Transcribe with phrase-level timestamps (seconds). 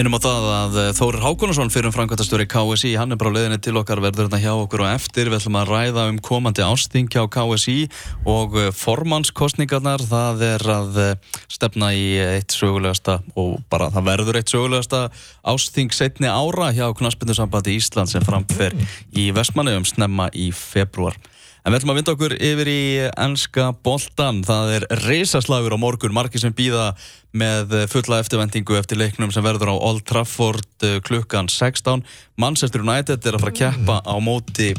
[0.00, 3.58] Minnum á það að eh, Þórir Hákonarsson fyrir um framkvæmtastöri KSI, hann er bara leðinni
[3.60, 7.10] til okkar verður þetta hjá okkur og eftir við ætlum að ræða um komandi ásting
[7.12, 7.74] hjá KSI
[8.24, 14.40] og eh, formannskostningarnar það er að eh, stefna í eitt sögulegasta og bara það verður
[14.40, 15.02] eitt sögulegasta
[15.52, 18.72] ásting setni ára hjá Knaspindursambandi Ísland sem framfer
[19.12, 21.20] í Vestmanni um snemma í februar.
[21.60, 22.82] En við ætlum að vinda okkur yfir í
[23.20, 24.40] ennska boltan.
[24.46, 26.94] Það er reysaslagur á morgun, margir sem býða
[27.36, 32.04] með fulla eftirvendingu eftir leiknum sem verður á Old Trafford eh, klukkan 16.
[32.40, 34.72] Manchester United er að fara að keppa á móti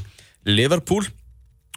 [0.50, 1.06] Liverpool.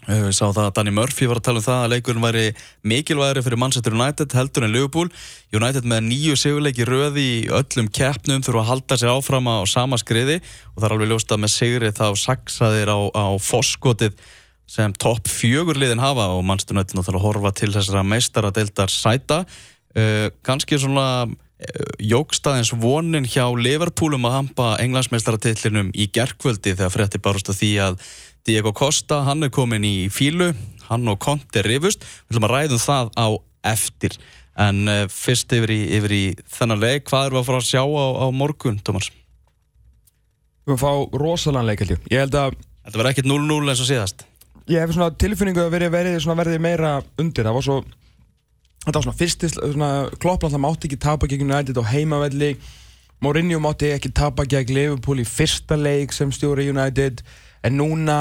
[0.04, 2.44] Við sá það að Danny Murphy var að tala um það að leikurinn væri
[2.84, 5.08] mikilvægri fyrir Manchester United heldur en Liverpool.
[5.56, 10.00] United með nýju sigurleiki röði í öllum keppnum þurfa að halda sér áfram á sama
[10.00, 10.40] skriði
[10.74, 14.18] og það er alveg ljóst að með sigri þá saksaðir á, á foskotið
[14.70, 19.44] sem topp fjögurliðin hafa og mannstunöldin að horfa til þessara meistaradeildar sæta.
[19.94, 27.22] Uh, kannski svona uh, jógstaðins vonin hjá Liverpoolum að hampa englandsmeistaratillinum í gerkvöldi þegar frétti
[27.22, 27.98] barast að því að
[28.44, 30.52] Diego Costa, hann er komin í fílu
[30.90, 32.02] hann og Conte rifust.
[32.26, 33.28] Við ætlum að ræðum það á
[33.74, 34.18] eftir.
[34.60, 36.24] En uh, fyrst yfir í, yfir í
[36.56, 39.10] þennan leik, hvað er við að fara að sjá á, á morgun, Tómars?
[40.64, 42.22] Við fá rosalega leikaljú ég.
[42.24, 44.24] Held að Þetta verður ekkert 0-0 eins og síðast
[44.70, 47.44] ég hef svona tilfinningu að verið verið svona verið meira undir.
[47.44, 47.76] Það var svo
[48.84, 49.90] þetta var svona fyrstist svona
[50.22, 52.54] klopp alltaf mátti ekki tapa gegn United á heimavelli.
[53.24, 57.22] Mourinho mátti ekki tapa gegn Liverpool í fyrsta leik sem stjóri United.
[57.64, 58.18] En núna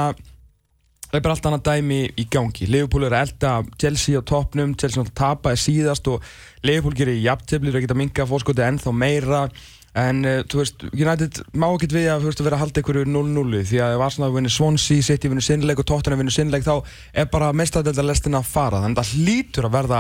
[1.08, 2.68] það er bara allt annað dæmi í gangi.
[2.68, 4.76] Liverpool er að elda Chelsea á toppnum.
[4.76, 6.28] Chelsea náttúrulega tapaði síðast og
[6.66, 9.46] Liverpool gerir jafnteflir og geta minga fórskoti ennþá meira
[9.94, 13.04] En uh, þú veist, United má ekki við að, veist, að vera að halda einhverju
[13.14, 16.80] 0-0 því að svona að vinna Swansea, City vinna sinnleik og Tottenham vinna sinnleik þá
[17.14, 20.00] er bara mestadöldarlestin að fara þannig að það hlýtur að verða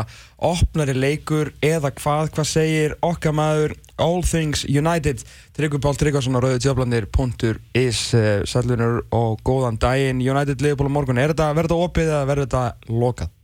[0.49, 5.21] opnari leikur eða hvað, hvað segir okkar maður All Things United
[5.53, 10.95] Tryggur Pál Tryggvarsson á Rauði Tjöflandir.is uh, eh, Sælunur og góðan daginn United Liverpool á
[10.97, 13.37] morgun, er þetta verða opið eða verður þetta lokað?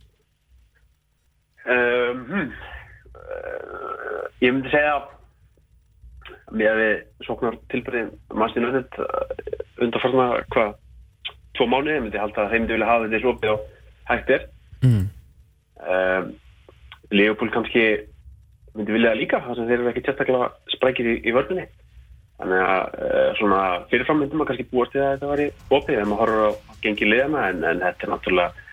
[1.70, 2.52] Um, hmm.
[3.14, 5.08] uh, ég myndi segja að
[6.50, 9.00] með að við sóknar tilbyrðin mannstinu öðvöld
[9.80, 10.70] undanfarna hvað
[11.56, 13.66] tvo mánu, ég myndi halda að þeim myndi vilja hafa þetta í slopið og
[14.10, 14.46] hægt er.
[14.80, 15.04] Mm.
[15.84, 16.30] um,
[17.10, 17.84] Leopold kannski
[18.76, 21.66] myndi vilja líka þess að þeir eru ekki sérstaklega sprækir í, í vörðinni
[22.40, 25.94] þannig að uh, svona fyrirfram myndum að kannski búast því að þetta var í opið
[25.94, 26.50] þegar maður horfður á
[26.84, 28.68] gengi liðana en, en þetta er náttúrulega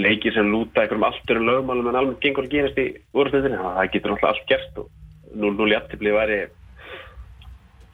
[0.00, 4.14] leikir sem lúta einhverjum allturum lögumálum en alveg gengur að gerast í úrstundinni það getur
[4.14, 4.90] náttúrulega allt gerst og
[5.40, 6.38] 0-0 jæftibli væri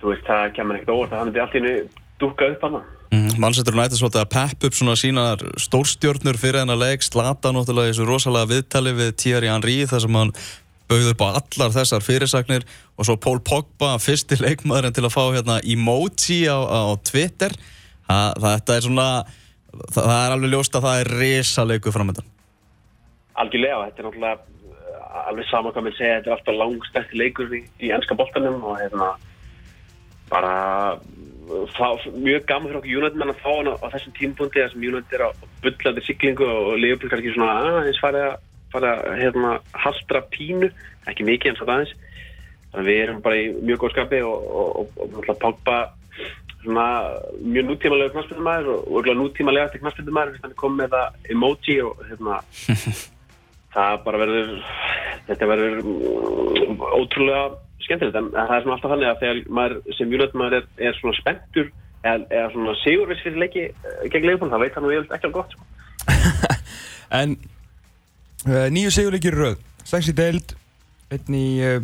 [0.01, 1.75] þú veist, það kemur ekkert óvart að hann er allt í hennu
[2.21, 2.77] dúka upp hann
[3.15, 7.05] mm, Mannsættur nætti svolítið að pepp upp svona sínar stórstjórnur fyrir hennar leik.
[7.05, 10.35] Slata náttúrulega þessu rosalega viðtali við Thierry Henry þar sem hann
[10.87, 15.25] bauði upp á allar þessar fyrirsagnir og svo Pól Pogba, fyrsti leikmaðurinn til að fá
[15.35, 17.57] hérna emoji á, á Twitter.
[18.07, 19.09] Það, þetta er svona
[19.85, 22.29] það, það er alveg ljóst að það er resa leiku framöndan
[23.37, 24.55] Algjörlega, þetta er náttúrulega
[25.27, 28.79] alveg sama hvað mér segja, þetta er alltaf langstætti leikur í, í ennska boltanum og
[28.81, 29.11] hérna
[30.31, 30.55] bara
[31.77, 35.15] fá, mjög gaman fyrir okkur United menn að fá hann á, þessum tímpundi þessum United
[35.19, 35.31] er á
[35.63, 38.35] byllandi siglingu og Leopold kannski svona aðeins farið að,
[38.75, 39.53] farið að hérna,
[39.85, 40.73] haldra pínu
[41.07, 41.95] ekki mikið eins og aðeins.
[42.73, 45.77] Þannig að við erum bara í mjög góð skapi og, og, og, og pálpa
[46.67, 46.87] svona
[47.41, 52.41] mjög nútímalega knastbyrðumæður og nútímalega til knastbyrðumæður þannig komið með það emoji og hérna
[53.77, 54.51] það bara verður
[55.27, 55.81] þetta verður
[56.97, 57.47] ótrúlega
[57.87, 61.19] skemmtilegt en það er svona alltaf þannig að þegar maður sem júnöldmaður er, er svona
[61.19, 61.71] spenntur
[62.07, 65.39] eða, svona sigurvis fyrir leiki uh, gegn leifbúin, það veit hann nú ég ekki alveg
[65.41, 65.65] gott sko.
[67.21, 67.37] En
[68.49, 70.57] uh, nýju sigurleiki rauð, sex í deild
[71.15, 71.81] einn í uh,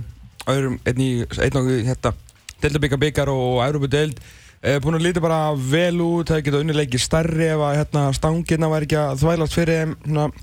[0.51, 2.15] öðrum, einn í einn og hérna
[2.63, 4.23] deildabíka byggar og Európa deild
[4.63, 8.87] búin að líta bara vel út, það geta unnileiki starri ef að hérna stangirna væri
[8.87, 10.37] ekki að þvælast fyrir þeim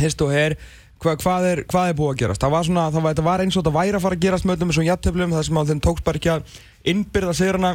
[0.00, 0.54] hist og her
[1.02, 2.42] Hva, hvað, er, hvað er búið að gerast?
[2.44, 4.56] Það var, svona, það var, var eins og þetta væri að fara að gerast með
[4.56, 6.60] öllum þessum jættöflum þar sem þeim tókst bara ekki að
[6.92, 7.72] innbyrða sigrana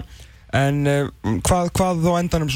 [0.56, 1.09] en uh,
[1.44, 2.53] hvað, hvað þá endanum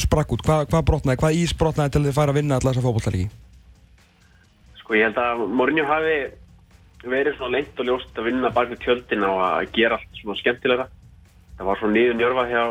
[0.00, 0.42] sprakk út?
[0.46, 1.20] Hvað, hvað brotnaði?
[1.22, 3.30] Hvað ís brotnaði til þið færa að vinna alltaf þessa fókbóltalíki?
[4.80, 6.16] Sko ég held að Mourinho hafi
[7.06, 10.40] verið svona lengt og ljóst að vinna bak við tjöldin á að gera allt svona
[10.40, 10.88] skemmtilega.
[11.60, 12.62] Það var svona nýður njörfa hjá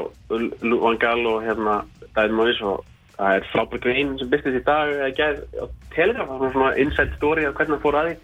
[0.84, 1.76] Van Gaal og hérna
[2.16, 2.84] David Moyes og
[3.20, 6.74] það er frábært grein sem byrstist í dag eða gerð á Telegram, það var svona
[6.84, 8.18] inside story af hvernig það fór aði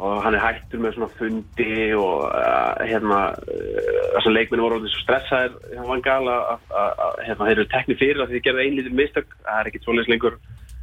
[0.00, 4.94] og hann er hættur með svona fundi og uh, hérna uh, þessar leikminni voru alveg
[4.94, 9.34] svo stressaðir hérna gala að hérna þeir eru teknið fyrir að þeir gerði einlítið mistök.
[9.44, 10.38] Það er ekkert svolítið lengur.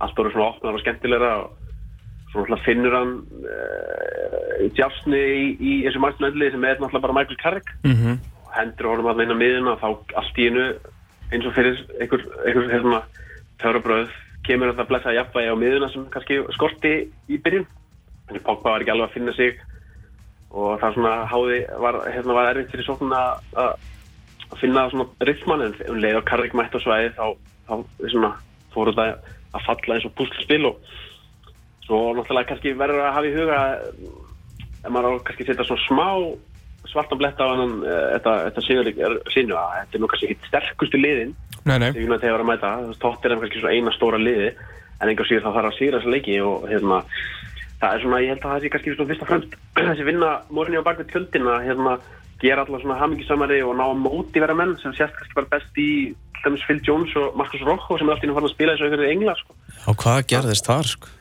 [0.06, 1.56] Allt voru svona opnar og skemmtilegra og
[2.30, 7.42] svo náttúrulega finnur hann uh, djásni í, í þessu marknæðli sem er náttúrulega bara Michael
[7.42, 7.74] Carrick.
[7.88, 8.20] Mhm.
[8.46, 9.88] og hendur honum að inn á miðuna þá
[10.22, 10.68] allt í einu
[11.32, 13.02] eins og fyrir einhver, einhver hérna,
[13.62, 14.14] törubröð
[14.48, 16.94] kemur að blessa jafnvægi á miðuna sem kannski skorti
[17.28, 17.68] í byrjun.
[18.32, 19.60] En Pogba var ekki alveg að finna sig
[20.52, 23.72] og það svona háði var, hérna, var erfitt fyrir sóknun að að
[24.48, 27.26] að finna svona rytman en um leið og Carrick mætt á svæði þá,
[27.68, 27.74] þá
[28.14, 28.32] svona,
[28.74, 29.08] fór þetta
[29.58, 30.94] að falla eins og púslspil og
[31.88, 33.60] svo náttúrulega kannski verður að hafa í huga
[34.84, 36.08] ef maður kannski að setja svona smá
[36.92, 40.32] svartan bletta á hennan uh, þetta, þetta sigurleik er sínu að þetta er nú kannski
[40.32, 41.34] hitt sterkustu liðin
[41.68, 41.90] Nei, nei.
[41.92, 45.48] sem United hefur að mæta tóttir er kannski svo eina stóra liði en einhver síður
[45.48, 47.02] þá þarf að sigra þessa leiki og hérna
[47.82, 49.58] það er svona, ég held að það sé kannski svona fyrst og fremst
[49.90, 51.98] þessi vinna morinni á bakvið tjöldina hérna
[52.42, 55.82] gera alltaf svona hamingisamari og ná að móti vera menn sem sést kannski bara best
[55.82, 55.90] í
[56.38, 58.76] til dæmis Phil Jones og Marcus Rocco sem er alltaf inn að fara að spila
[58.76, 59.56] þessu auðvitað í engla sko.
[59.90, 61.14] Og hvað gerðist þar sko?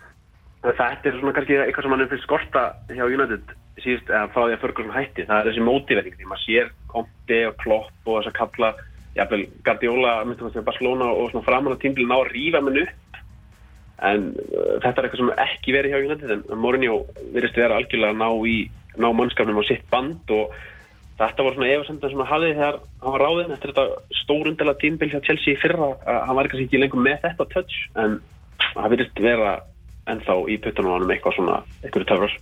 [0.67, 4.55] þetta er svona kannski eitthvað sem hann finnst skorta hjá United síðust, eða frá því
[4.57, 8.31] að Ferguson hætti það er þessi mótivering, því maður sér Conte og Klopp og þess
[8.31, 8.71] að kalla
[9.17, 12.81] jafnvel Guardiola, myndum við að Barcelona og svona framan á tímbil ná að rífa menn
[12.85, 13.21] upp.
[14.07, 16.99] En uh, þetta er eitthvað sem ekki verið hjá United en Mourinho
[17.33, 18.57] virðist vera algjörlega að ná í
[19.01, 20.53] ná mannskapnum á sitt band og
[21.17, 25.09] þetta voru svona efasemdar sem hann hafði þegar hann var ráðinn eftir þetta stórundala tímbil
[25.13, 28.19] hjá Chelsea fyrra að hann var kannski ekki lengur með þetta touch en
[28.75, 29.55] það virðist vera
[30.13, 32.37] ennþá í puttunum á hann eitthvað svona, eitthvað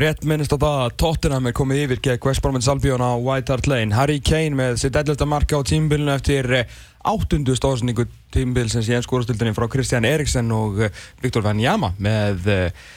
[0.00, 3.52] rétt minnist á það að Tottenham er komið yfir gegn West Bromwich Albion á White
[3.52, 3.94] Hart Lane.
[3.94, 5.26] Harry Kane með sitt 11.
[5.28, 6.72] marka á tímbilinu eftir eh,
[7.04, 12.88] áttundu stóðsningu tímbilsins í ennskórastildinni frá Christian Eriksen og eh, Viktor Wanyama með uh,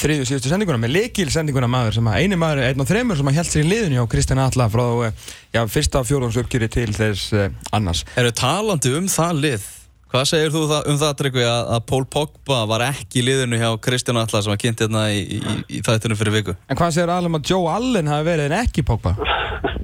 [0.00, 3.30] þriðju síðustu sendinguna, með leikil sendinguna maður sem að eini maður, einn og þreymur sem
[3.30, 4.86] að held sér í liðinu á Kristján Alla frá
[5.52, 7.46] já, fyrsta fjóðungsuppgjöri til þess uh,
[7.76, 8.06] annars.
[8.16, 9.70] Eru talandi um það lið?
[10.12, 13.70] Hvað segir þú um það, Tryggvi, að, að Pól Pogba var ekki í liðinu hjá
[13.80, 16.54] Kristján Alla sem var kynnt hérna í, í, í, í þættunum fyrir viku?
[16.68, 19.14] En hvað segir alveg að Joe Allen hafi verið en ekki Pogba?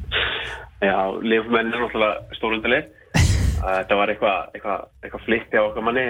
[0.84, 2.90] Já, liðmenn er náttúrulega stórundileg
[3.78, 6.04] þetta var eitthvað eitthva, eitthva flikt hjá okkar manni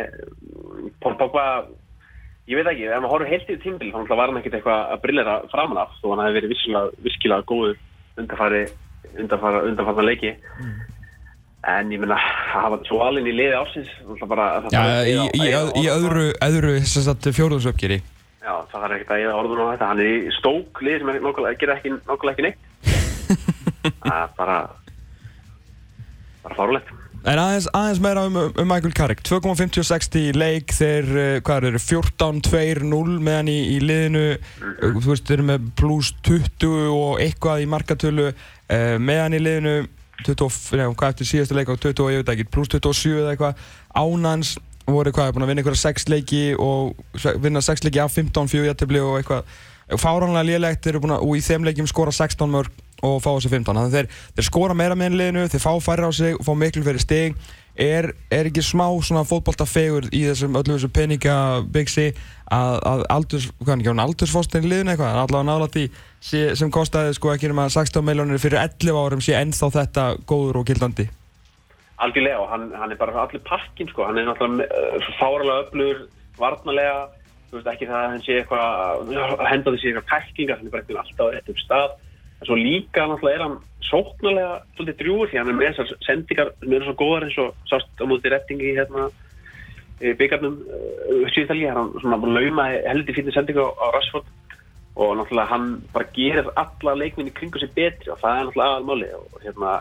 [0.98, 1.46] Pól Pogba
[2.50, 5.02] ég veit ekki, ef maður horfður heilt í tímbil þá var hann ekkert eitthvað að
[5.06, 7.78] brillera framan af þó hann hefði verið virkilega, virkilega góður
[8.18, 10.34] undarfara, leiki
[11.66, 13.88] en ég meina að hafa svo alveg í liði ásins
[14.30, 16.74] bara það Já, þarf að í, eyða- í, eyða í á- öðru, öðru
[17.38, 17.98] fjóðungsuppgjöri.
[18.44, 19.88] Já, það þarf ekkert að eða orðun á þetta.
[19.90, 21.18] Hann er í stók liði sem er
[21.60, 22.62] gerir ekki, nokkulega ekki neitt.
[24.08, 24.56] Það er bara
[26.42, 26.94] bara fárulegt
[27.28, 29.20] En aðeins, aðeins meira um, um Michael Carrick.
[29.26, 34.22] 2.56 í leik þeir, uh, hvað eru, 14-2-0 meðan í, í liðinu.
[34.62, 39.42] Uh, þú veist, þeir eru með pluss 20 og eitthvað í markatölu uh, meðan í
[39.42, 39.74] liðinu
[40.26, 40.48] 20,
[40.78, 43.62] nefnum, hvað eftir síðastu leik á 20 og ég veit ekki, pluss 27 eða eitthvað.
[43.94, 44.56] Ánans
[44.88, 46.98] voru hvað, búin að vinna einhverja 6 leiki og
[47.42, 49.56] vinna 6 leiki af 15 4 jættibli og eitthvað.
[49.98, 53.52] Fáránlega þeir eru búin að, og í þeim leikjum skora 16 mörg og fá þessi
[53.52, 56.44] 15 þannig að þeir, þeir skora meira með liðinu þeir fá færri á sig og
[56.46, 57.36] fá miklu fyrir stig
[57.78, 62.08] er, er ekki smá svona fótboltafegur í þessum öllum þessum peningabigsi
[62.50, 65.84] að, að aldurs, hvað er ekki, hún aldursfóstin í liðinu eitthvað, allavega nála því
[66.58, 70.66] sem kostaði sko ekki nema 16 miljónir fyrir 11 árum sé ennþá þetta góður og
[70.70, 71.06] gildandi.
[72.02, 76.04] Algjörlega hann, hann er bara allir pakkin sko, hann er náttúrulega uh, fáralega öflugur
[76.38, 77.06] varnarlega,
[77.48, 79.08] þú veist ekki það að hann sé eitthvað,
[79.38, 81.96] að henda þessi eitthvað pækkingar, hann er bara alltaf á réttum stað
[82.38, 83.56] en svo líka náttúrulega er hann
[83.88, 87.54] sóknarlega svolítið drjúur því hann er með þessar sendingar sem eru svo góðar eins og
[87.70, 89.08] sást á móti rettingi hérna
[89.98, 90.58] í byggarnum
[91.34, 94.28] síðan er hann svona búin að lauma heldur fyrir sendingu á, á Rashford
[94.98, 99.10] og náttúrulega hann bara gerir alla leikminni kringu sig betri og það er náttúrulega aðalmáli
[99.18, 99.74] og hérna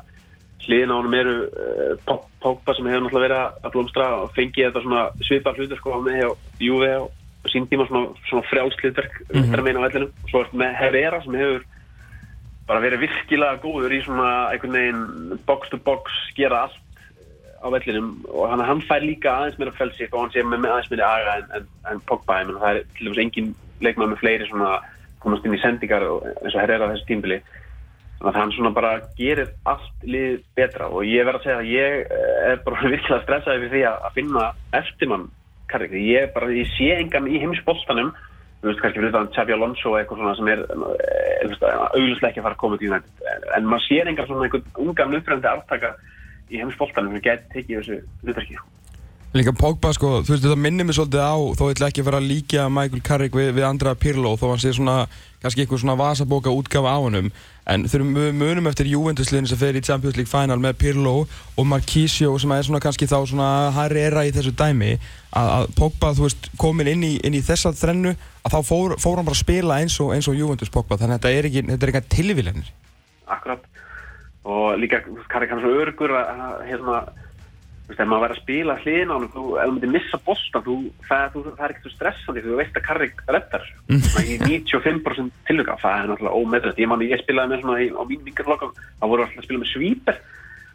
[0.66, 4.84] hliðin á honum eru uh, Pogba sem hefur náttúrulega verið að blómstra og fengið þetta
[4.86, 6.30] svona svipar hlutur sko hjá
[6.62, 9.78] Juve og sín tíma svona, svona frjálslitverk mm -hmm.
[9.78, 11.66] á og svo er með Herrera sem hefur
[12.68, 16.84] bara verið virkilega góður í svona einhvern veginn box to box gera allt
[17.64, 18.12] á vellinum.
[18.30, 21.38] Og hann, hann fær líka aðeins meira felsi og hann sé með, aðeins meira aga
[21.42, 24.76] en, en, en Pogba, menn það er til dæmis engin leikmann með fleiri svona
[25.24, 27.40] komast inn í sendingar og, eins og Herrera á þessu tímbili
[28.18, 30.90] þannig að hann svona bara gerir allt lið betra.
[30.90, 34.00] Og ég verð að segja að ég eh, er bara virkilega stressaði fyrir því að,
[34.08, 34.48] að finna
[34.82, 35.28] eftirmann
[35.68, 38.14] Karrik, ég bara, ég sé engan í heimsboltanum.
[38.62, 40.62] Þú veist kannski fyrir það Xabi Alonso eitthvað svona sem er
[41.44, 43.28] auglustlega ekki að fara að koma til United.
[43.34, 45.94] En, en maður sér engan svona einhvern ungan uppræðandi aftaka
[46.48, 48.60] í heimsboltanum sem geti tekið þessu hlutverki
[49.36, 52.08] Líka Pogba sko, þú veist þetta minnir mig svolítið á þó ég ætla ekki að
[52.08, 54.96] fara að líka Michael Carrick við, við andra Pirlo þó hann sé svona
[55.44, 57.28] kannski eitthvað svona vasabóka útgafa á honum.
[57.68, 61.68] En þegar við munum eftir Juventusliðinu sem fer í Champions League Final með Pirlo og
[61.68, 66.14] Marquisio sem er svona kannski þá svona Harry Era í þessu dæmi að, að Pogba
[66.16, 68.16] þú veist komin inn í, inn í þessa þrennu
[68.48, 71.18] að þá fór, fór hann bara að spila eins og, eins og Juventus Pogba þannig
[71.18, 72.76] að þetta er ekki, þetta er ekki tilvílanir
[73.28, 73.64] akkurat.
[74.48, 76.30] Og líka, Kari kann svo örgur að,
[76.70, 77.02] hérna,
[77.84, 80.64] þú veist, ef maður verður að spila hliðin á hann, ef þú myndir missa boltan,
[80.64, 80.78] þú,
[81.10, 85.44] það, þú, það er ekkert svo stressandi þú veist að Kari rettar svona í 95%
[85.50, 88.74] tilhuga, það er náttúrulega ómeðrætt, ég man, ég spilaði með svona í, á mín vingarflokkum,
[89.02, 90.24] það voru alltaf að spila með svíper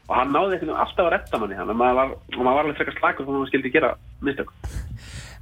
[0.02, 2.66] og hann náði eitthvað alltaf að retta manni þannig að maður var, og maður var
[2.66, 3.92] alveg frekar slagur þannig að maður skildi gera
[4.26, 4.50] mistök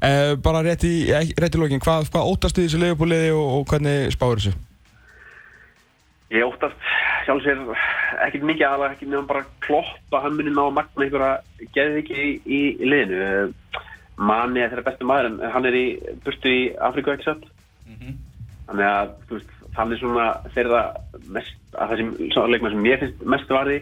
[0.07, 3.71] uh, Bara rétt í, rétt í lokin hvað, hvað óttastu í þessu leifbúliði og, og
[3.71, 4.57] hvernig spáir þessu?
[6.31, 6.91] Ég óttast
[7.27, 7.63] sjálf sér
[8.27, 12.03] ekkert mikið aðalega ekki nefnum bara klopp að hann muni ná að magna einhverja geði
[12.03, 13.53] ekki í, í, liðinu.
[14.21, 15.87] Mani er þeirra bestu maður en hann er í
[16.25, 17.47] burtu í Afríku ekki satt.
[18.69, 20.83] Þannig að veist, þannig svona þeirra
[21.35, 22.13] mest, að það sem
[22.53, 23.81] leikmann sem ég finnst mest varði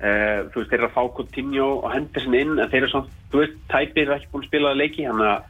[0.00, 3.58] uh, þú veist, þeirra að fá Coutinho og Henderson inn en þeirra svona, þú veist,
[3.72, 5.48] Tæpi er ekki búin að spila leiki þannig að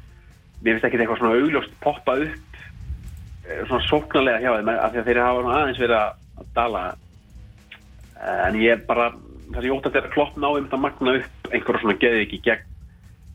[0.60, 5.00] mér finnst ekki eitthvað svona augljóst poppa upp eh, svona sóknarlega hjá þeim af því
[5.00, 6.84] að þeir hafa aðeins verið að að dala.
[8.20, 9.10] Eh, en ég bara
[9.50, 12.42] það sem ég er að klopp ná einmitt að magna upp einhverja svona geði ekki
[12.46, 12.68] gegn,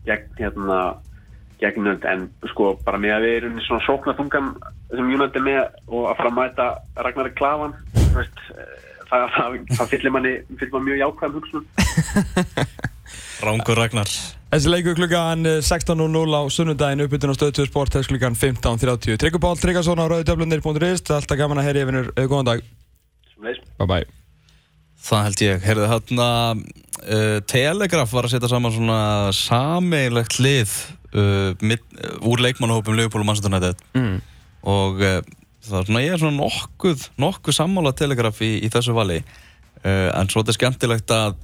[0.07, 0.79] gegn hérna
[1.59, 4.49] gegn nönd en sko bara með að við erum svona sóknartungan
[4.91, 6.67] sem Júnandi er með og að fara að mæta
[7.07, 7.75] Ragnar Klavan
[8.15, 11.65] veist, eh, það, það, það fyllir manni fyllir manni mjög jákvæðum hugsunum
[13.45, 14.09] Rángur Ragnar.
[14.49, 19.41] Þessi leikur klukkan 16.00 á sunnundaginn uppbytun á stöðu 2 sport þess klukkan 15.30 Tryggur
[19.43, 22.63] Pál Tryggarsson á rauðdöflunir.is Alltaf gaman að heyri yfir góðan dag.
[23.35, 24.05] Bye bye
[25.05, 28.99] Það held ég, heyrðu hérna uh, Telegraf var að setja saman svona
[29.37, 30.71] sameilegt lið
[31.13, 33.83] uh, uh, úr leikmannahópum Leopold og Manchester United.
[33.93, 34.15] Mm.
[34.65, 35.19] og uh,
[35.65, 40.09] það er svona, ég er svona nokkuð nokkuð sammála Telegraf í, í þessu vali uh,
[40.15, 41.35] en svo þetta er skemmtilegt að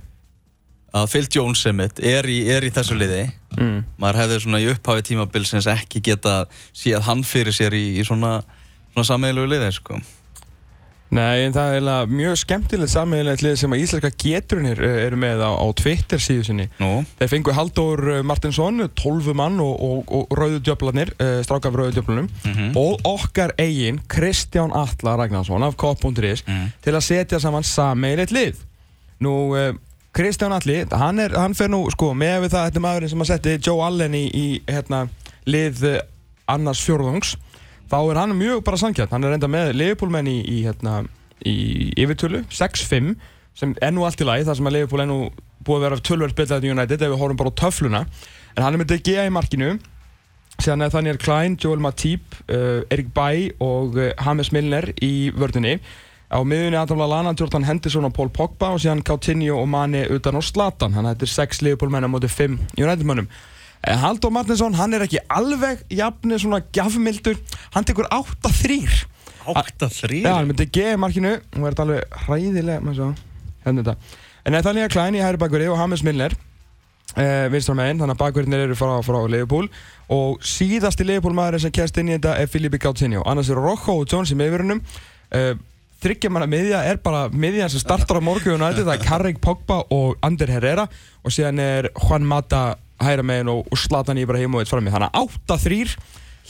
[0.91, 3.81] að Phil Jones sem mitt er í, er í þessu liði Mm.
[3.99, 8.37] maður hefði svona í upphafi tímabilsins ekki geta séð hann fyrir sér í, í svona,
[8.93, 9.97] svona sameilegu liði sko.
[11.11, 15.51] Nei, en það er mjög skemmtilegt sammeðilegt lið sem að íslenska geturinn eru með á,
[15.59, 16.67] á Twitter síðu sinni.
[16.79, 21.75] Nú, Þeir fengu Halldór eh, Martinsson, 12 mann og, og, og rauðu djöflanir, uh, strákaf
[21.75, 22.71] rauðu djöflunum Mhm.
[22.79, 26.71] og okkar eigin Kristján Atla Ragnarsson af Kopp.is Mhm.
[26.81, 28.55] til að setja saman sammeðilegt lið.
[29.19, 29.75] Nú, uh,
[30.15, 33.33] Kristján Atli, hann, er, hann fer nú, sko, með við það, þetta maðurinn sem að
[33.35, 35.09] setti Joe Allen í, í hérna,
[35.45, 35.83] lið
[36.47, 37.35] annars fjórðungs
[37.91, 41.01] þá er hann mjög bara sannkjæmt hann er reynda með Leopoldmenn í, í, hérna,
[41.43, 41.55] í
[41.99, 43.15] yfirtölu, 6-5
[43.57, 45.21] sem er nú allt í lagi, þar sem að Leopold er nú
[45.61, 48.05] búið að vera tölverð betlaðið í United ef við horfum bara á töfluna.
[48.55, 49.73] En hann er með DG í markinu
[50.61, 55.77] síðan er Daniel Klein, Joel Matip uh, Erik Bay og uh, James Milner í vördunni
[56.31, 60.37] á miðunni Adam Lallana, Jordan Henderson og Paul Pogba og síðan Coutinho og Mane utan
[60.39, 60.93] á Zlatan.
[60.95, 63.27] Þannig að þetta er 6 Leopold menn á móti 5 United mönnum
[63.81, 67.39] Eh, Halldór Martinsson, hann er ekki alveg jafnir svona gjafmildur.
[67.73, 69.07] Hann tekur 8-3
[69.41, 71.33] 8-3 Já, hann myndi G í markinu.
[71.57, 73.09] Og er þetta alveg hræðilega með svo.
[73.65, 74.19] Hérna þetta.
[74.45, 76.35] En er nýja Klein í hæri bakverði og James Milner
[77.17, 79.67] uh, vinstra meginn, þannig að bakverðinir eru frá, frá Liverpool.
[80.13, 83.25] Og síðasti Liverpool maðurinn sem kæst inn í þetta er Filipe Coutinho.
[83.29, 85.53] Annars eru Rojo og Jones í meðverunum uh,
[86.01, 90.17] þryggja manna miðja er bara miðjan sem startar á morgun það er Carrick Pogba og
[90.25, 90.87] Ander Herrera.
[91.21, 92.63] Og síðan er Juan Mata
[93.05, 94.93] hæra meginn og, og Zlatan Ibrahimovic frammi.
[94.93, 95.83] Þannig að 8-3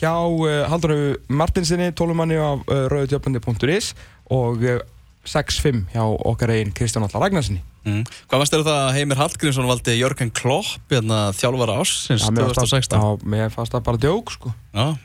[0.01, 3.91] hjá uh, Halldóru Martinsinni, tólumanni af uh, rauðutjöflandi.is
[4.31, 4.79] og uh,
[5.27, 8.01] 6-5 hjá okkar einn Kristján Allar Ragnarssoni mm.
[8.31, 12.97] Hvað varst þér það að Heimir Hallgrímsson valdi Jörgen Klopp hérna, þjálfara ásins 2016?
[12.97, 14.53] Já, mér fannst það bara djók sko.
[14.73, 14.95] Já,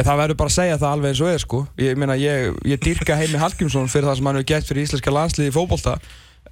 [0.00, 1.58] Það verður bara að segja það alveg eins og er sko.
[1.76, 5.12] Ég meina, ég, ég dýrka Heimi Hallgrímsson fyrir það sem hann hefur gett fyrir íslenska
[5.12, 5.98] landsliði í fótbolta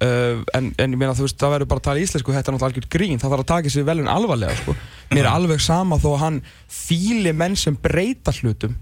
[0.05, 2.55] uh, en, en ég meina, þú veist, það verður bara að tala íslensku Þetta er
[2.55, 4.75] náttúrulega algjörð grín, það þarf að taka sér velun alvarlega sko.
[5.13, 6.41] Mér er alveg sama þó að hann
[6.79, 8.75] fíli menn sem breyta hlutum.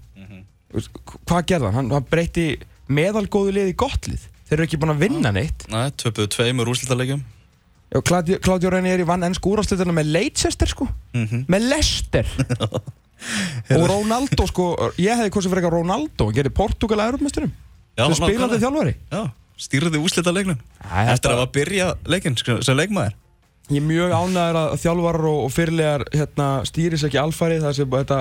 [0.68, 1.92] Þú veist, Hvað gerði hann?
[1.94, 2.46] Hann, breyti
[2.92, 4.28] meðalgóðu lið í gott lið.
[4.48, 5.66] Þeir eru ekki búin að vinna neitt.
[5.72, 6.68] Næ, töpuðu tveimur
[8.04, 10.88] Claudio, Claudio Ranieri vann enn skúrastliturna með Leicester sko.
[11.16, 11.46] Mhm.
[11.48, 12.28] með Leicester.
[13.76, 14.68] Og Ronaldo sko
[15.00, 17.54] ég hefði kosið fyrir eitthvað Ronaldo hann gerir Portugal að Europameisturum
[17.98, 18.92] sem spilandi þjálfari.
[19.10, 19.22] Já,
[19.58, 23.16] stýrði úrslitalegnum Æ, Eftir þetta- að hafa byrja leikinn sko, sem leikmaður.
[23.68, 27.90] Ég er mjög ánæður að þjálfarar og, og fyrirlegar hérna, stýris ekki alfari það sem
[27.90, 28.20] þetta,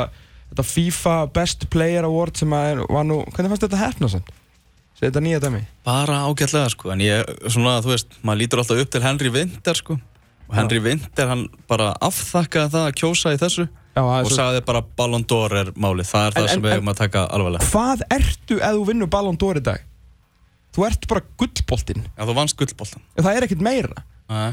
[0.49, 4.33] þetta FIFA Best Player Award sem að er, var nú hvernig fannst þetta hefna samt?
[4.97, 5.61] Segði þetta nýja dæmi?
[5.85, 9.73] Bara ágætlega sko En ég, svona, þú veist, maður lítur alltaf upp til Henry Winter
[9.77, 9.99] sko.
[10.49, 14.37] Og Henry Winter, hann bara afþakkaði það að kjósa í þessu Já, það Og svo-
[14.37, 16.05] sagði bara Ballon d'Or er málið.
[16.11, 17.69] Það er það En- sem en- við hefum að taka alvarlega.
[17.71, 19.79] hvað ertu ef þú vinnur Ballon d'Or í dag?
[20.77, 22.05] Þú ert bara gullboltinn.
[22.13, 24.05] Já, þú vannst gullboltan það er ekkert meira.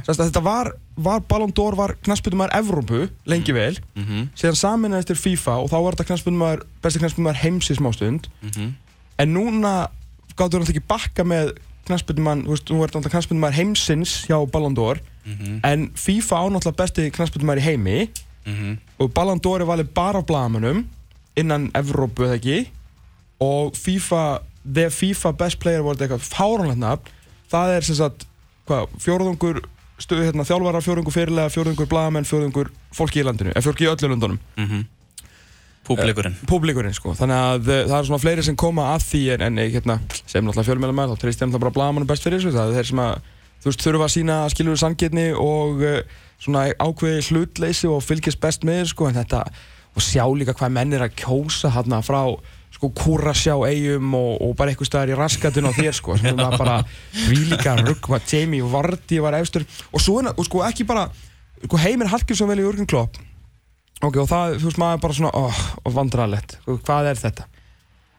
[0.06, 0.70] Sest, þetta var,
[1.02, 3.74] var Ballon d'Or var knastbyrnumæður Evrópu lengi vel.
[3.98, 8.28] Mhm, síðan saminæðist til FIFA og þá var þetta knastbyrnumæður besti knastbyrnumæður heims í smástund
[8.46, 8.68] mhm.
[9.18, 9.72] en núna
[10.38, 11.56] gáttu hann ekki bakka með
[11.88, 15.02] knastbyrnumann, þú veist, þú ert náttúrulega knastbyrnumæður heimsins hjá Ballon d'Or.
[15.26, 15.58] Mhm.
[15.66, 17.98] en FIFA á náttúrulega besti knastbyrnumæður í heimi.
[18.46, 18.78] Mhm.
[19.00, 20.84] og Ballon d'Or er valið bara á blagamönnum
[21.36, 22.58] innan Evrópu eða ekki?
[23.40, 27.14] Og FIFA The FIFA Best Player Award eitthvað fáránlegt nafn.
[27.52, 28.26] Það er sem sagt
[28.68, 29.62] hvað, fjórðungur
[30.00, 34.10] stöðu hérna þjálfara, fjórðungur fyrirlega, fjórðungur blagamenn, fjórðungur fólki í landinu, eða fólki í öllu
[34.10, 34.40] löndunum.
[34.58, 34.84] Mhm.
[35.84, 36.36] Públikurinn.
[36.48, 39.60] Públikurinn sko, þannig að uh, það er svona fleiri sem koma að því en, en
[39.60, 42.54] eh, hérna, sem náttúrulega fjölmjöla með þá treyst ég náttúrulega bara blagamannum best fyrir þessu.
[42.54, 43.26] Það er þeir sem að,
[43.60, 45.98] þú veist, þurfa að sína skilur sanngirni og uh,
[46.40, 49.42] svona ákveði hlutleysi og fylgjast best með sko, en þetta,
[49.92, 52.22] og sjá líka hvað menn er að kjósa hérna frá
[52.74, 56.16] sko Kúrasjá eigum og, og bara eitthvað staðar í raskatun á þér sko.
[56.20, 56.80] Sem var bara
[57.28, 59.66] vílíka rugg hvað Jamie Vardy var efstur.
[59.92, 61.06] Og svo og sko ekki bara
[61.62, 63.20] sko Heimir Hallgrímsson vel í Jörgen Klopp.
[64.04, 67.46] Ok og það, þú veist maður bara svona oh, og vandrarlegt, hvað er þetta?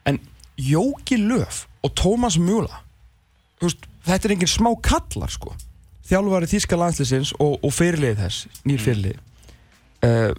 [0.10, 0.20] En
[0.58, 5.54] Jóki Löf og Tómas veist, þetta er engin smá kallar sko.
[6.06, 9.22] Þjálfari þíska landslýsins og, og fyrirlið þess, nýr fyrirlið
[10.06, 10.32] uh,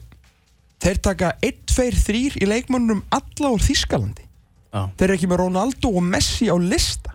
[0.83, 4.25] þeir taka 1, 2, 3 í leikmönnum alla úr Þískalandi
[4.73, 4.89] Já.
[4.97, 7.13] þeir eru ekki með Ronaldo og Messi á lista.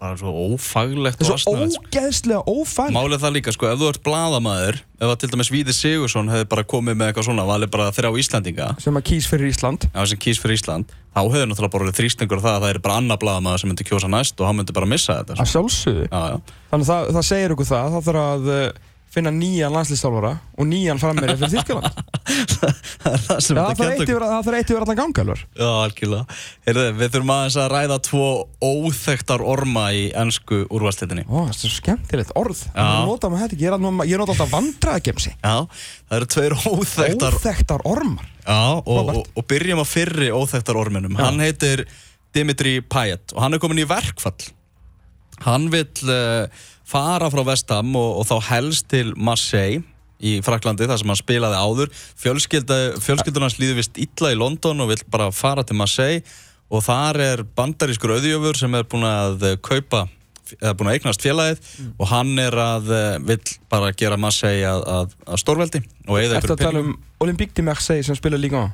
[0.00, 1.82] Bara svo ófaglegt það er svo sko.
[1.84, 5.74] ógeðslega ófæl Málið það líka, sko, ef þú ert bladamaður ef að til dæmis Víði
[5.76, 9.52] Sigursson hefði bara komið með eitthvað svona valið bara þrjá Íslandinga sem að kýs fyrir
[9.52, 9.84] Ísland.
[9.92, 10.94] Á sem kýs fyrir Ísland.
[11.12, 14.08] Þá hefði náttúrulega bara þrýstingur það að það er bara annar bladamaður sem myndi kjósa
[14.08, 16.08] næst og hann myndi bara missa þetta að sjálfsögðu.
[16.08, 17.92] Já, já, þannig að það, það segir okkur það.
[17.98, 21.96] Það þarf að uh, finna nýjan landslýstálfara og nýjan frammeiri fyrir Þískaland
[23.00, 26.36] það þarf eitt yfir, allan gangalvar Já, algjörlega.
[26.68, 28.26] Heyrðu, við þurfum aðeins að ræða tvo
[28.62, 31.24] óþekktar orma í ennsku úrvalslitinni.
[31.26, 32.86] Ó, það er svo skemmtilegt orð Já.
[33.08, 35.56] Nota ég er að- ég nota alltaf vandraðgemsi Já,
[36.06, 41.18] það eru tveir óþekktar Óþekktar ormar Já, og, og, og byrjum á fyrri óþekktar orminum.
[41.18, 41.84] Hann heitir
[42.34, 44.38] Dimitri Payet og hann er komin í verkfall.
[45.44, 46.46] Hann vill uh,
[46.90, 49.82] fara frá Vestham og, og þá helst til Marseille
[50.20, 51.92] í Fraklandi þar sem hann spilaði áður.
[53.40, 56.22] Hans líður vist illa í London og vill bara fara til Marseille.
[56.70, 60.04] Og þar er bandarískur auðjöfur sem er búin að kaupa
[60.58, 61.64] eða búin að eignast félagið.
[61.96, 65.82] Og hann er að eh, vill bara gera Marseille að, að, að stórveldi
[66.38, 68.66] Eftir að tala um Olympique de Marseille sem spila líka á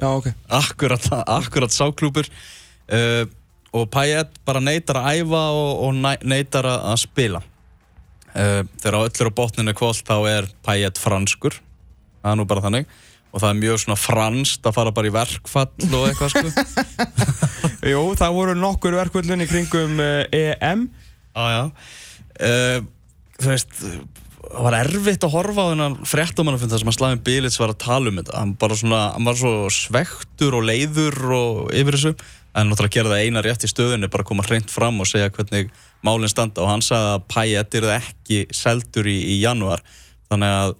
[0.00, 0.30] Já, ok.
[0.60, 2.28] Akkurat, akkurat sáklúpur.
[2.88, 3.28] Uh,
[3.76, 7.42] og Payet bara neytar að æfa og, og neytar að spila
[8.34, 11.56] þegar á öllur á botninu kvöld þá er Payet franskur.
[12.22, 12.90] Það er nú bara þannig.
[13.28, 16.68] Og það er mjög svona franskt að fara bara í verkfall og eitthvað sko.
[17.92, 20.88] Jú, það voru nokkur verkvöldun í kringum EM
[21.36, 21.64] Já, já.
[22.38, 22.86] Uh,
[23.38, 23.76] Þú veist
[24.48, 27.80] það var erfitt að horfa á þennan fréttamannafund þar sem að Slavin Bilic var að
[27.84, 28.34] tala um þetta.
[28.34, 32.14] Hann, bara svona, hann var svo svektur og leiður og yfir þessu.
[32.58, 35.70] En náttúrulega gera það eina rétt í stöðunni bara koma hreint fram og segja hvernig
[36.06, 39.82] málinn standa og hann sagði að Payet er ekki seldur í, í janúar.
[40.28, 40.76] Þannig að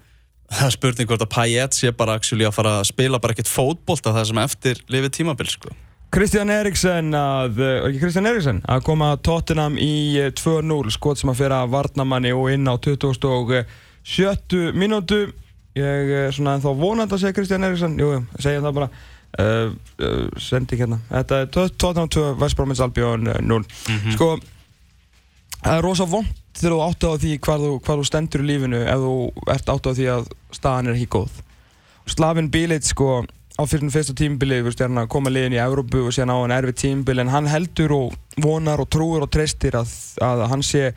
[0.48, 4.14] það er spurning hvort að Payet sé bara að fara að spila bara ekkert fótbolta
[4.16, 5.74] það sem eftir lifið tímabil sko.
[6.14, 7.58] Kristján Eriksen að,
[7.90, 12.64] Eriksen að koma Tottenham í uh, 2-0 skot sem að fyrir að varnamanni og inn
[12.64, 14.72] á 27.
[14.72, 15.26] mínútu.
[15.76, 18.90] Ég er svona ennþá vonandi að segja Kristján Eriksen, jú, jú, segja það bara.
[19.38, 20.96] Uh, uh, sendi hérna.
[21.10, 23.60] Þetta er Tottenham 2, Vestbrómins Albion uh, 0
[24.14, 24.30] sko
[25.62, 28.48] það er rosa vond þegar þú átti á því hvað þú, hvað þú stendur í
[28.48, 29.16] lífinu ef þú
[29.54, 31.42] ert átti á því að staðan er ekki góð.
[32.08, 33.10] Slavin Bilic sko
[33.58, 37.24] á fyrir fyrsta tímbili að koma liðin í Európu og síðan á hann erfið tímbili
[37.24, 39.90] en hann heldur og vonar og trúir og treystir að,
[40.22, 40.92] að hann sé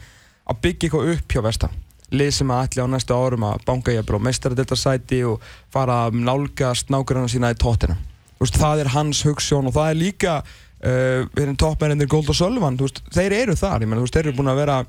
[0.46, 1.80] að byggja eitthvað upp hjá Vestam
[2.12, 6.18] lið sem að ætli á næstu árum að banka jafnvel og mestaradeltarsæti og fara að
[6.28, 7.98] nálgast nákvæmna sína í tóttina
[8.42, 10.36] það er hans hugssjón og það er líka
[10.86, 14.40] uh, við erum toppmærindir Gold og Sölvan veist, þeir eru þar, menn, veist, þeir eru
[14.40, 14.80] búin að vera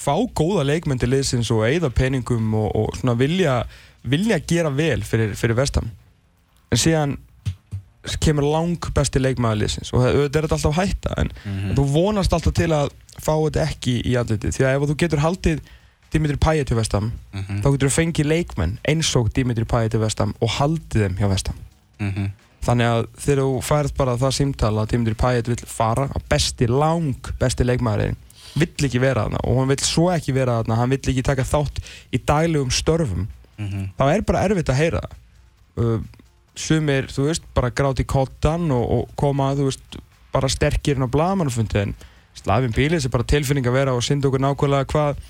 [0.00, 3.62] fá góða leikmenn til liðsins og eigða peningum og, og svona vilja
[4.02, 5.90] vilja gera vel fyrir, fyrir Vestam
[6.70, 7.18] en síðan
[8.24, 11.32] kemur lang besti leikmaður liðsins og auðvitað er alltaf hætta en
[11.76, 14.54] þú vonast alltaf til að fá þetta ekki í andlitið.
[14.56, 15.60] Því að ef þú getur haldið
[16.10, 17.10] Dimitri Payet til Vestam
[17.60, 21.28] þá getur þú fengið leikmenn eins og Dimitri Payet til Vestam og haldið þeim hjá
[21.34, 21.60] Vestam
[22.00, 22.30] mm
[22.64, 26.68] þannig að þegar þú færð bara það símtala að Dimitri Payet vill fara að besti,
[26.68, 28.18] lang besti leikmaðurinn
[28.58, 31.46] vill ekki vera þarna og hann vill svo ekki vera þarna hann vill ekki taka
[31.46, 33.28] þátt í daglegum störfum
[33.96, 35.16] þá er bara erfitt að heyra það.
[35.80, 36.00] Uh,
[36.60, 40.00] sumir, þú veist, bara gráti kottan og, og koma, þú veist
[40.34, 41.94] bara sterkir inn á blagamannafundi en
[42.38, 45.22] Slavin Bílis er bara tilfinning að vera og synda okkur nákvæmlega hvað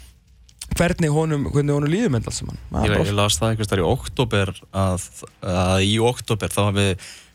[0.79, 2.61] hvernig honum, hvernig honum líður með allt saman.
[2.71, 4.55] Það Ég, ég las það einhvers þar í oktober
[4.85, 5.09] að,
[5.57, 6.87] að í oktober þá hafi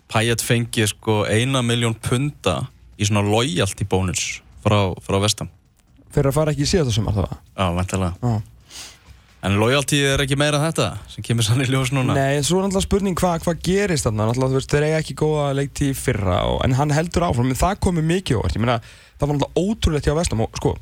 [0.06, 2.60] Payet fengið sko eina miljón punta
[3.02, 5.50] í svona loyalty bónus frá, frá vestam
[6.14, 8.36] fyrir að fara ekki í síðasta sumar það Já, væntalega Já.
[9.46, 12.16] En loyalty er ekki meira þetta sem kemur sann í ljós núna.
[12.18, 14.26] Nei, en svo er náttúrulega spurning hvað hva gerist þarna.
[14.34, 17.76] Þú veist, þeir eiga ekki góða leikti fyrra og, en hann heldur áfram, en það
[17.86, 18.58] komið mikið óvart.
[18.58, 18.80] Ég meina,
[19.20, 20.74] það var náttúrulega ótrúlegt hjá Vestam og sko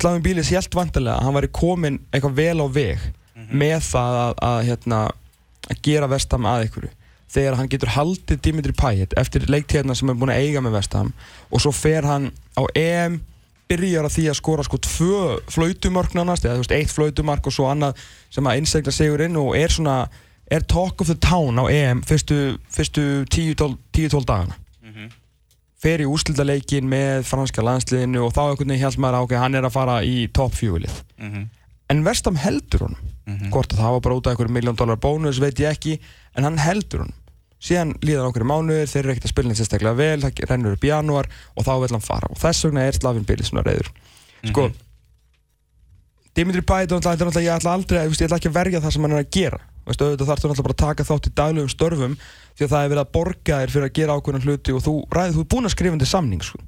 [0.00, 3.06] Slavin Bílis helt vantilega að hann væri komin eitthvað vel á veg
[3.50, 5.00] með það að, að, hérna,
[5.70, 6.90] að gera Vestam að einhverju.
[7.36, 11.10] Þegar hann getur haldið Dimitri Payet eftir leiktíðina sem er búin að eiga með Vestam
[11.50, 13.18] og svo fer hann á EM
[13.66, 17.56] byrjar að því að skora sko tvö flautumörk nánast, eða þú veist, eitt flautumark og
[17.56, 17.98] svo annað
[18.30, 19.96] sem að innsegla sigur inn og er svona,
[20.46, 24.54] er talk of the town á EM fyrstu, fyrstu 10-12 dagana
[25.82, 29.54] fer í úrslitaleikin með franska landsliðinu og þá einhvern veginn held maður á ok, hann
[29.58, 31.48] er að fara í topp fjúlið Mhm.
[31.90, 33.12] en Vestam heldur honum.
[33.50, 35.98] Hvort að það var bara út af einhverjum miljón dólar bónus veit ég ekki,
[36.36, 37.14] en hann heldur honum.
[37.60, 40.84] Síðan líðan okkur mánuðir, þeir eru ekkert að spila neitt sérstaklega vel, það rennur upp
[40.84, 42.28] í janúar og þá vil hann fara.
[42.30, 43.88] Og þess vegna er Slavin Billy svona reyður
[44.46, 44.70] sko
[46.36, 49.06] Dimitri Payet þetta er náttúrulega, ég ætla aldrei, ég, ætla ekki að verja það sem
[49.06, 51.70] hann er að gera Veistu, auðvitað þarf þú náttúrulega bara að taka þátt í daglegum
[51.72, 52.14] störfum
[52.56, 54.94] því að það er verið að borga þér fyrir að gera ákveðna hluti og þú
[55.16, 56.58] ræðið, þú er búinn að skrifa undir samning sko.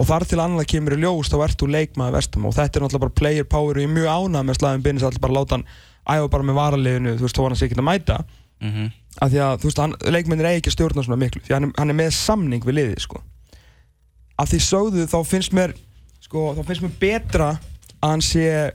[0.00, 2.82] og þar til annað kemur í ljós þá ert þú leikmaður vestum og þetta er
[2.84, 5.56] náttúrulega bara player power og ég er mjög ánað með slæðin bynnis alltaf bara láta
[5.56, 5.66] hann
[6.10, 8.18] æfa bara með varaliðinu þú veist, þó hann sé ekki að mæta
[8.60, 8.90] Mhm.
[9.24, 11.54] af því að þú veist, hann, leikmennir eigi ekki að stjórna svona miklu því að
[11.56, 13.22] hann, er- hann er með samning við liðið sko.
[14.38, 15.72] af því sögðu þá finnst mér
[16.20, 17.48] sko, þá finnst mér betra
[18.02, 18.72] að hann sé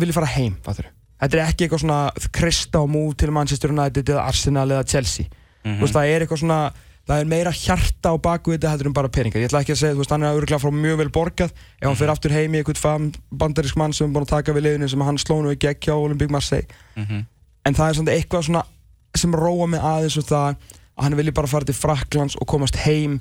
[0.00, 0.88] vilja fara heim, fattur
[1.22, 1.98] þetta er ekki eitthvað svona
[2.34, 5.26] krista á múf til Manchester United eða Arsenal eða Chelsea.
[5.64, 5.78] Mhm.
[5.78, 6.72] þú veist, það er eitthvað svona
[7.04, 9.40] það er meira hjarta á baku þetta heldur en bara peningar.
[9.40, 11.52] Ég ætla ekki að segja, þú veist, hann er örgulega frá mjög vel borgað.
[11.80, 14.52] Ef hann fyrir aftur heim í eitthvað fam bandarisk mann sem er búin að taka
[14.52, 16.66] við liðinu sem hann sló nú í gegn hjá Olympique Marseille.
[16.96, 17.26] Mhm.
[17.66, 18.64] en það er svona eitthvað svona
[19.16, 20.56] sem róa mig aðeins og það
[20.98, 23.20] að hann vilji bara fara til Fraklands og komast heim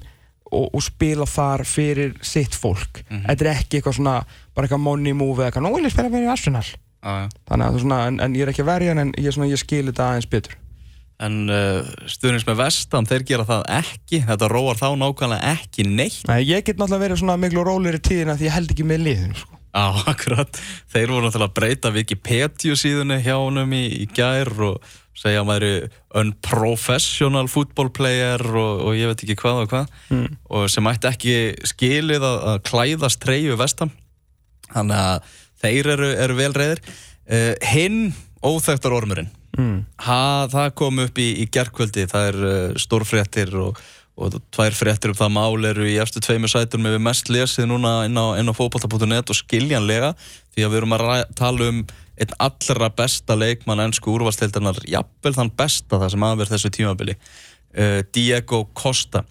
[0.53, 3.03] og, og spila þar fyrir sitt fólk.
[3.09, 4.15] Þetta er ekki eitthvað svona
[4.53, 6.65] bara eitthvað money move eða eitthvað, nú vil ég spila fyrir Arsenal.
[7.03, 7.27] Já.
[7.49, 9.33] þannig að það er svona, en, en ég er ekki að verja hann en ég,
[9.35, 10.53] svona, ég skil þetta aðeins betur.
[11.23, 14.21] En uh, stuðnings með vestam, þeir gera það ekki.
[14.27, 16.23] Þetta róar þá nákvæmlega ekki neitt.
[16.29, 19.05] Nei, ég get náttúrulega verið svona miklu rólir í tíðina því ég held ekki með
[19.07, 19.52] liðinu sko.
[19.73, 20.59] Já, akkurat.
[20.93, 25.47] Þeir voru náttúrulega að breyta Wikipedia síðunni hjá honum í, í gær og segja að
[25.49, 25.83] maður er
[26.21, 30.37] unprofessional football player og, og ég veit ekki hvað og hvað Mm.
[30.49, 31.35] og sem ætti ekki
[31.69, 33.91] skilið að, að klæðast treyju vestam
[34.73, 35.31] þannig að
[35.63, 37.99] þeir eru, eru vel reyðir uh, hinn
[38.43, 39.77] óþekktar ormurinn mm.
[40.05, 43.79] ha, það kom upp í, í gerkvöldi það er uh, stórfréttir og,
[44.13, 48.03] og tvær fréttir um það mál eru í eftir tveimur sætum við mest lesið núna
[48.05, 50.11] inn á, á fótbolta.net og skiljanlega
[50.53, 51.05] því að við erum að
[51.37, 51.79] tala um
[52.21, 58.03] einn allra besta leikmann ennsku úrvalstildarnar, jafnvel þann besta það sem aðverð þessu tímabili uh,
[58.13, 59.23] Diego Costa.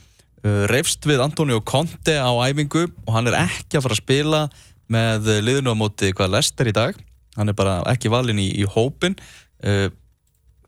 [0.42, 4.42] Uh, reyfst við Antonio Conte á æfingu og hann er ekki að fara að spila
[4.92, 6.98] með liðinu á móti hvað Lester í dag.
[7.38, 9.86] Hann er bara ekki valinn í, í hópin uh,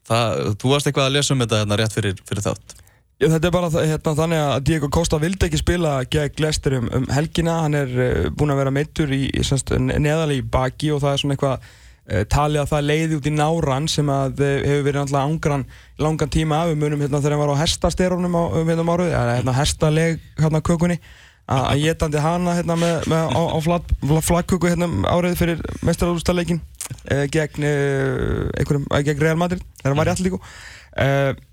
[0.06, 2.78] það, þú varst eitthvað að lesa um þetta hérna rétt fyrir, fyrir þátt
[3.22, 6.88] Já, þetta er bara hérna, þannig að Diego Costa vildi ekki spila gegn Leicester um,
[6.98, 7.60] um helgina.
[7.62, 11.12] Hann er uh, búinn að vera meittur í, í semst, neðalegi í baki og það
[11.12, 14.82] er svona eitthvað uh, talið að það leiði út í náran sem að uh, hefur
[14.88, 18.42] verið náttúrulega angran í langan tíma við munum hérna þegar hann var á hestasterónum á
[18.42, 20.98] um hérna áruð, hérna hestaleg hérna kökunni
[21.54, 23.96] að getandi hana hérna með, með á, á flag,
[24.26, 26.64] flagköku hérna árið fyrir mestarúrstæðleikin
[27.12, 27.70] uh, gegn
[28.58, 31.44] einhverjum, gegn Real Madrid þegar hann var í allir líku uh,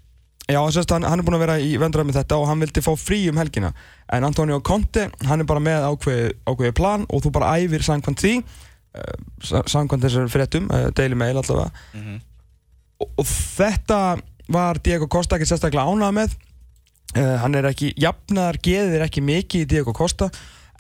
[0.49, 2.83] Já, að hann, hann er búinn að vera í vendræð með þetta og hann vildi
[2.83, 3.71] fá frí um helgina.
[4.11, 8.23] En Antonio Conte, hann er bara með ákveði, ákveði plan og þú bara æfir samkvæmt
[8.23, 11.69] því uh, samkvæmt þessar fréttum, uh, Daily Mail allavega.
[13.01, 13.99] Og, og þetta
[14.51, 16.39] var Diego Costa ekki sérstaklega ánað með.
[17.15, 20.31] Uh, hann er ekki, jafnaðar geðir ekki mikið í Diego Costa.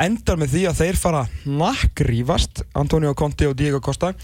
[0.01, 4.15] Endar með því að þeir fara nakkrífast Antonio Conte og Diego Costa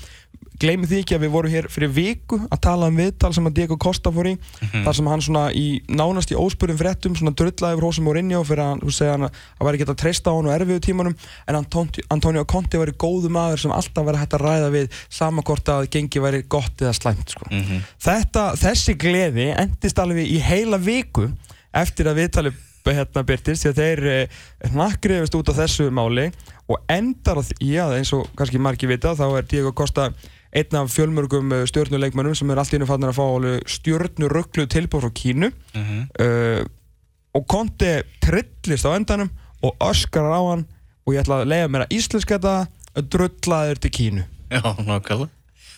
[0.61, 3.55] gleymið því ekki að við vorum hér fyrir viku að tala um viðtal sem að
[3.59, 4.33] Diego Costa fór í
[4.73, 8.63] þar sem hann svona í nánast í óspurðum fréttum svona drullaði yfir hósum og fyrir
[8.63, 11.17] að hann segja hann að það væri gett að treysta á hann og erfiðu tímanum
[11.45, 15.45] en Antonio, Antonio Conte væri góðu maður sem alltaf væri hægt að ræða við sama
[15.45, 17.49] hvort að gengi væri gott eða slæmt sko.
[18.01, 21.29] Þetta, þessi gleði endist alveg í heila viku
[21.77, 22.53] eftir að viðtali
[22.87, 24.37] hérna byrtist því að þeir eh,
[24.71, 26.29] hnakriðist út af þessu máli
[26.67, 30.11] og endar á því að eins og kannski margir vita þá er Diego Costa
[30.57, 35.51] einn af fjölmörgum eh, stjórnuleikmönnum sem er einu fannir að fá stjórnurögglu tilbúð frá Kínu
[35.51, 36.63] uh,
[37.35, 37.91] og Conte
[38.23, 39.29] trillist á endanum
[39.61, 40.65] og öskar á hann
[41.05, 45.29] og ég ætla að leiða mér að íslenska þetta drullaður til Kínu Já, nákvæmlega.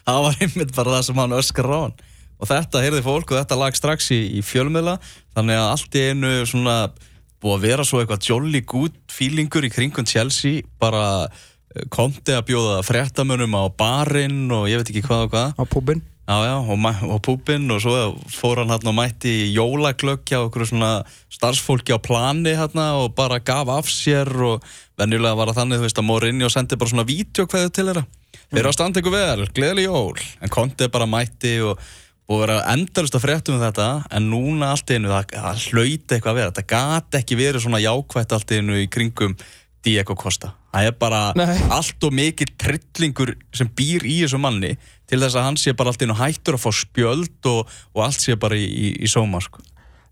[0.06, 1.96] Það var einmitt bara það sem hann öskar á hann.
[2.40, 4.96] Og þetta heyrði fólk og þetta lag strax í, í fjölmiðla,
[5.36, 6.76] þannig að allt í einu svona
[7.40, 12.48] búið að vera svo eitthvað jolly good feelingur í kringum Chelsea, bara eh, komdi að
[12.52, 15.54] bjóða fréttamönnum á barinn og ég veit ekki hvað og hvað.
[15.56, 17.94] á púbin Já, já, og, og púpinn og svo
[18.30, 20.90] fór hann hann og mætti jólaglöggja og okkur svona
[21.34, 24.68] starfsfólki á plani hann og bara gaf af sér og
[25.00, 28.06] venjulega var það þannig, þú veist, að Mourinho sendi bara svona vídeokveðu til þeirra.
[28.50, 31.82] Þeir eru að standa ykkur vel, gleðileg jól, en Conte bara mætti og
[32.38, 36.38] að vera endalust að fréttum um þetta, en núna allt einu það, hlauti eitthvað að
[36.40, 39.34] vera, þetta gat ekki verið svona jákvætt allt einu í kringum
[39.86, 40.54] Diego Costa.
[40.70, 41.58] Það er bara Nei.
[41.74, 44.76] allt og mikið trillingur sem býr í þessu manni
[45.10, 48.22] til þess að hann sé bara allt einu hættur að fá spjöld og, og allt
[48.22, 49.64] sé bara í, í, í sóma sko.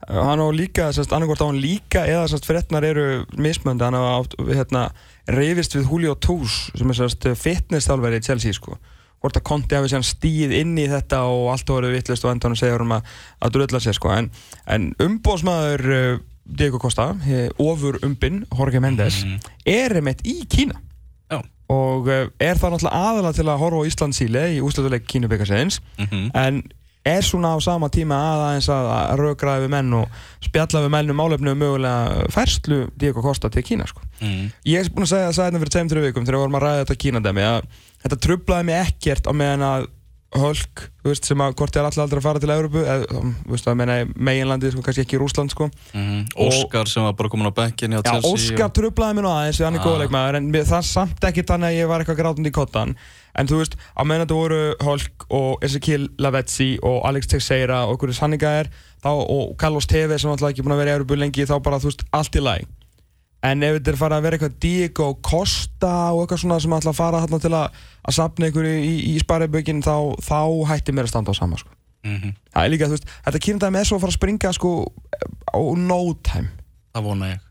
[0.08, 4.26] hann á líka, sérst, annarkvort á hann líka eða sérst, fréttnar eru mismöndi hann á
[4.50, 4.88] hérna,
[5.30, 8.80] reyfist við Julio Tous sem er sérst fitness þálfæri í Chelsea sko
[9.22, 12.58] hvort að Conti hafi sér stíð inn í þetta og allt voru vittlist og endan
[12.58, 14.12] segja um að, að drulla sér sko.
[14.14, 14.32] En,
[14.70, 16.10] en umbóðsmaður uh,
[16.48, 19.24] Diego Costa, eh, ofur umbinn Jorge Mendes,
[19.68, 20.80] er einmitt í Kína.
[21.28, 21.42] Já.
[21.74, 25.82] og uh, er það náttúrulega aðalega til að horfa á Íslandsíli í úslutuleik Kínubikarsins.
[26.00, 26.62] Mm en
[27.10, 31.14] er svona á sama tíma aðeins að, að raugraði við menn og spjalla við menn
[31.14, 34.02] um álefnu um mögulega færslu Diego Costa til Kína sko.
[34.22, 34.48] mm.
[34.68, 36.82] ég er búin að segja það sæðina fyrir þrjum vikum þegar við vorum að ræða
[36.86, 37.62] þetta Kínadæmi að
[38.06, 39.88] þetta trublaði mig ekkert á meðan að
[40.36, 40.82] Hölk,
[41.24, 43.94] sem að hvort er alltaf aldrei að fara til Európu eða, þú veist, að meina
[44.28, 46.26] meginlandi, sko, kannski ekki Rúsland, sko Mm.
[46.36, 49.62] Óskar sem var bara komin á bekkin hjá Já, Chelsea Óskar trublaði mig nú aðeins,
[49.64, 49.86] hann er Ah.
[49.88, 52.96] góðleikmaður en mér- það samt ekki þannig að ég var eitthvað grátandi í kottan
[53.38, 57.98] en þú veist, á meðan þetta voru Hulk og Ezekiel Lavezzi og Alex Teixeira og
[57.98, 58.72] okkur sanningaðir
[59.04, 61.80] þá, og Carlos Tevez sem alltaf ekki búin að vera í Európu lengi þá bara,
[61.82, 62.68] þú veist, allt í læg
[63.46, 66.88] en ef þetta er farið að vera eitthvað Diego Costa og eitthvað svona sem að
[66.98, 69.96] fara þarna til að, að sapna ykkur í, í sparibökin þá,
[70.26, 70.40] þá
[70.72, 71.74] hætti mér að standa á sama sko.
[72.08, 74.72] mm það er líka, þú veist, þetta kynndæmi er svo að fara að springa sko
[75.54, 76.50] á no time.
[76.98, 77.47] Það vona ég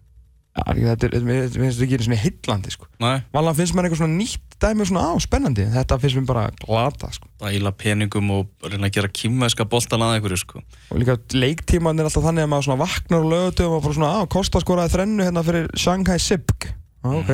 [0.57, 2.87] þetta er, mér finnst þetta ekki einu svona hillandi sko.
[3.03, 6.45] Nei, Vanlega finnst mér eitthvað svona nýtt dæmi svona á, spennandi Þetta finnst mér bara
[6.63, 7.29] glata sko.
[7.53, 10.63] íla peningum og reyna að gera kýmveska boltan að einhverju sko.
[10.91, 14.15] Og líka leiktíman er alltaf þannig að maður svona vaknar og lögutum og bara svona,
[14.17, 17.31] á, Kosta skoraði þrennu hérna fyrir Shanghai Sipk Já, ok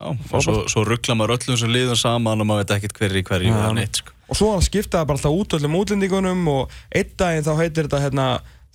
[0.00, 3.24] Já, og svo, svo ruggla maður öllum sem liðum saman og maður veit ekkert hverju
[3.26, 3.58] hverju Já.
[3.58, 4.14] eða neitt sko.
[4.30, 8.26] Og svo skiptaði bara alltaf út öllum útlendingunum og einn daginn þá heitir þetta hérna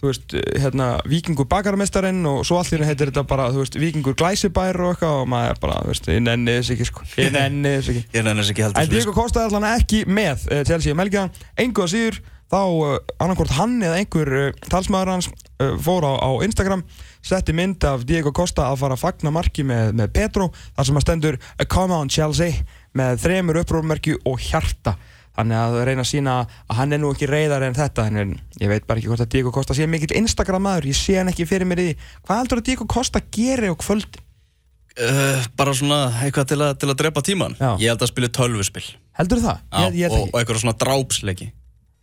[0.01, 4.79] þú veist, hérna, Víkingur bakarmestarinn og svo allir heitir þetta bara, þú veist, Víkingur glæsibær
[4.83, 7.73] og eitthvað og maður er bara, þú veist, ég nenni þess ekki, sko, ég nenni
[7.77, 8.05] þess ekki.
[8.11, 11.03] Ég nefnir þess ekki heldur En Diego Costa er allan ekki með uh, Chelsea um
[11.03, 11.29] helgina,
[11.63, 16.13] engu að síður þá uh, annarkvort hann eða einhver uh, talsmaður hans uh, fór á,
[16.21, 16.83] á Instagram
[17.25, 20.99] setti mynd af Diego Costa að fara að fagna marki með, með Petro þar sem
[20.99, 21.39] að stendur
[21.71, 22.61] Come on Chelsea
[22.95, 24.93] með þremur upprófmerki og hjarta
[25.35, 28.69] þannig að reyna að sína að hann er nú ekki reyðar en þetta en ég
[28.71, 31.47] veit bara ekki hvort að Diego Costa sé mikill Instagram maður, ég sé hann ekki
[31.49, 31.87] fyrir mér í
[32.25, 36.91] hvað heldur að Diego Costa geri á kvöld uh, Bara svona eitthvað til að, til
[36.93, 37.71] að drepa tíman Já.
[37.83, 38.85] Ég held að spila tölvuspil
[39.19, 39.63] heldur það?
[39.71, 41.49] Já, ég, ég og, og eitthvað svona drápsleiki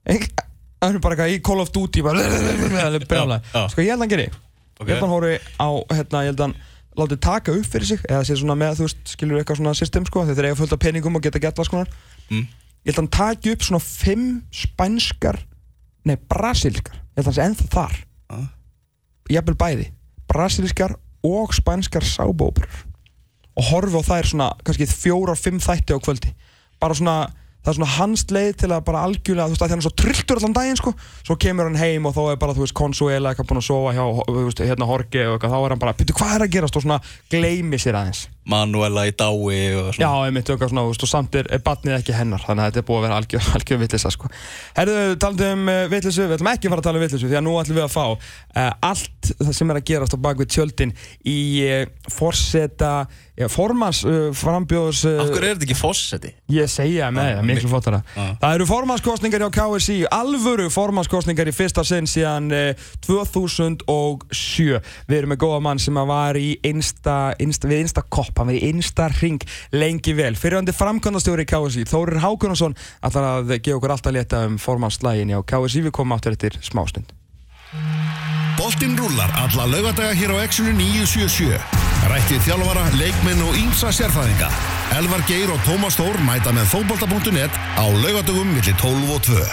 [0.06, 2.22] Það er bara eitthvað í Call of Duty bara.
[3.70, 4.28] Sko ég held að hann geri
[4.82, 4.88] Ok.
[4.88, 6.56] Ég held að hann hóri á hérna, ég held að hann
[6.98, 10.04] látið taka upp fyrir sig eða sé svona með, þú veist, skilur eitthvað svona system
[10.08, 11.88] sko, þeir eiga fullt af peningum og geta gett alls konar
[12.32, 12.46] Mm.
[12.82, 15.38] Ég held að hann taki upp svona fimm spænskar
[16.08, 16.98] nei, brasilskar.
[16.98, 17.98] Ég held að hann sé ennþá þar.
[18.32, 18.48] Ah.
[19.30, 19.84] Jafnvel bæði,
[20.30, 22.88] brasilskar og spænskar sábóperur
[23.52, 26.30] og horfi á þær svona kannski fjórar, fimm þætti á kvöldi.
[26.80, 27.16] Bara svona,
[27.62, 29.86] það er svona hans leið til að bara algjörlega, þú veist, að því hann er
[29.86, 32.76] svo trilltur allan daginn, sko, svo kemur hann heim og þá er bara, þú veist,
[32.78, 35.82] Consuela eitthvað búin að sofa hjá, þú veist, hérna Horki og eitthvað, þá er hann
[35.84, 36.78] bara, byrju, hvað er að gerast?
[36.78, 36.98] Og svona
[37.30, 38.24] gleymi sér aðeins.
[38.50, 41.62] Manuela í dái og Já, svona einmitt, eitthvað svona, þú veist, og samt er, er
[41.62, 44.30] batnið ekki hennar, þannig að þetta er búið að vera algjör, algjör vitlisa, sko.
[44.74, 47.38] Herðu, talandi um uh, vitlisu, við ætlum ekki að fara að tala um vitlisu, því
[47.38, 50.50] að nú ætlum við að fá uh, allt það sem er að gerast á bakvið
[50.56, 52.92] tjöldin í uh, forseta,
[53.50, 55.02] formans uh, frambjóðs...
[55.08, 56.30] Uh, Af hverju er þetta ekki fósetti?
[56.52, 58.26] Ég segja með það, miklu fóttara Já.
[58.42, 65.34] Það eru formannskostningar hjá KSI Alvöru formannskostningar í fyrsta sinn síðan eh, 2007 Við erum
[65.34, 69.08] með góða mann sem var í einsta, einsta, við einsta kopp Hann var í einsta
[69.16, 69.42] ring
[69.74, 70.34] lengi vel.
[70.38, 75.40] Fyrirhandi framkvæmdastjóri í KSI Þórir Hákunarsson ætlar að gefa okkur alltaf létta um formannslægin hjá
[75.54, 77.10] KSI Við komum áttur eftir smástund
[78.58, 81.60] Boltinn rúlar alla laugadaga hér á Exxonu 977.
[82.10, 84.50] Rættið þjálfara, leikmenn og ímsa sérfæðinga.
[84.98, 89.52] Elvar Geir og Tómas Þór mæta með fótbolta.net á laugadagum millir 12 og 2.